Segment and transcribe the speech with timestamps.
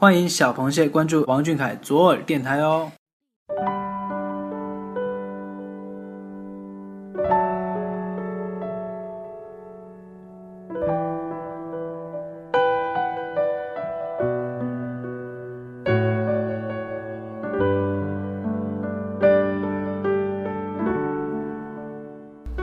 [0.00, 2.90] 欢迎小螃蟹关注王俊凯左耳电台哦。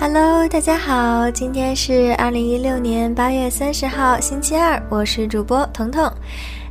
[0.00, 6.10] Hello，大家好，今天是二零一六年八月三十号，星期二，我是主播彤彤。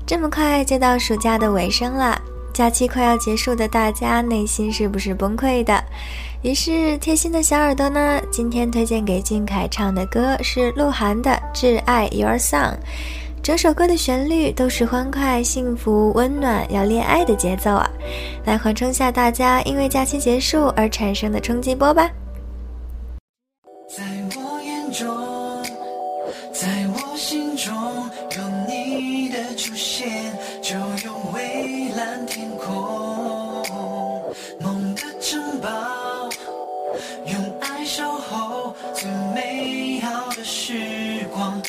[0.08, 2.18] 这么快就到暑假的尾声了，
[2.54, 5.84] 假期快要结束的大家内心是不是崩溃的？
[6.44, 12.72] 于是贴心的小耳朵呢，今天推荐给俊凯唱的歌是鹿晗的《挚爱 Your Song》。
[13.44, 17.90] 整首歌的旋律都是欢快、幸福、温暖、要恋爱的节奏啊！
[18.46, 22.10] 来缓冲下大家因为假期结束而产生的冲击波吧。
[23.90, 24.04] 在
[24.36, 25.06] 我眼中，
[26.54, 27.74] 在我心中，
[28.38, 28.57] 有
[29.58, 30.08] 出现，
[30.62, 33.66] 就有蔚蓝天空。
[34.60, 36.30] 梦的城堡，
[37.26, 41.60] 用爱守候最美好的时光，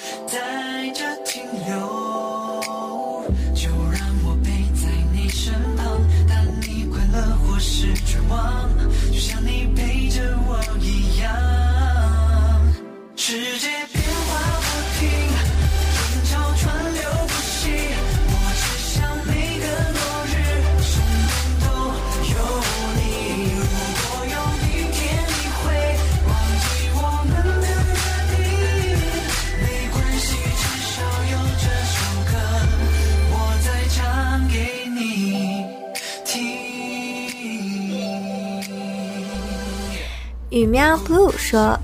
[40.59, 41.79] 雨喵 blue 说。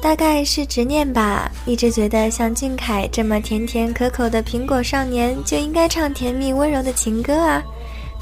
[0.00, 7.62] 大概是执念吧，一直觉得像俊凯这么甜甜可口的苹果少年就应该唱甜蜜温柔的情歌啊！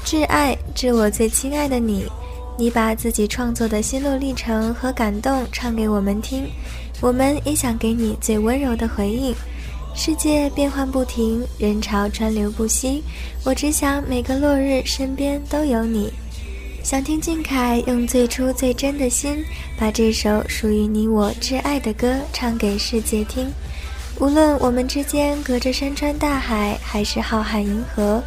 [0.03, 2.05] 挚爱，致我最亲爱的你，
[2.57, 6.47] 你把自己创作的心路历程和感动唱给我们听，
[7.01, 9.35] 我们也想给你最温柔的回应。
[9.93, 13.03] 世界变幻不停，人潮川流不息，
[13.43, 16.11] 我只想每个落日身边都有你。
[16.85, 19.43] 想听俊凯用最初最真的心，
[19.75, 23.51] 把这首属于你我挚爱的歌唱给世界听。
[24.19, 28.23] 无论我们之间隔着山川大海，还是浩瀚银河，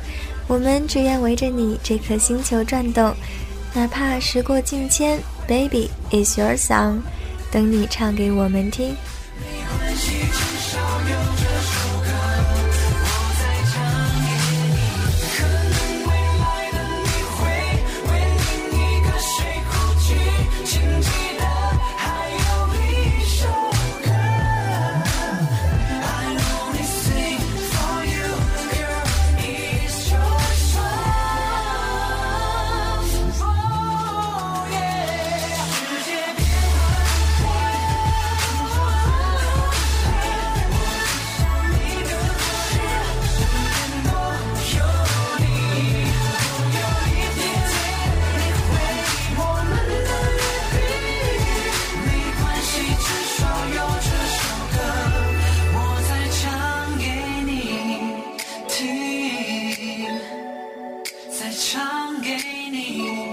[0.49, 3.15] 我们只愿围着你这颗星球转动。
[3.73, 6.99] 哪怕时过境迁，Baby is your song，
[7.53, 8.93] 等你唱给我们听。
[61.61, 62.37] 唱给
[62.71, 63.28] 你。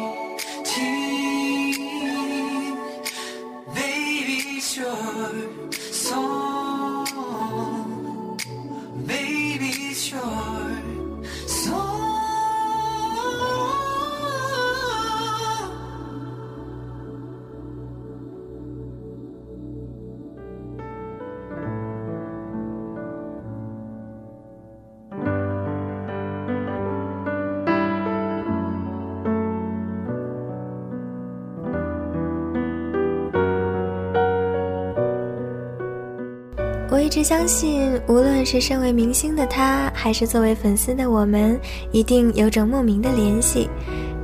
[36.96, 41.60] 我一直相信，无论是身为明星的他，还是作为粉丝的我们，
[41.92, 43.70] 一定有种莫名的联系。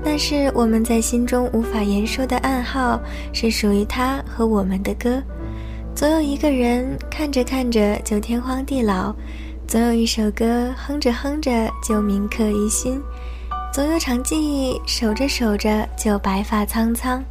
[0.02, 2.98] 那是我们在心中无法言说的暗号，
[3.34, 5.22] 是属于他和我们的歌。
[5.94, 9.14] 总有一个人看着看着就天荒地老，
[9.68, 13.02] 总有一首歌哼着哼着就铭刻于心，
[13.74, 17.22] 总有场记忆守着守着就白发苍苍。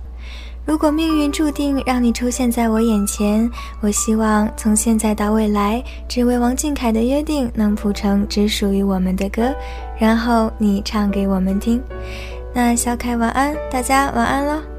[0.67, 9.53] 如果命运注定让你出现在我眼前，我希望从现在到未来，只为王俊凯的约定能谱成只属于我们的歌，
[9.99, 11.83] 然后你唱给我们听。
[12.53, 14.70] 那小凯晚安，大家晚安喽。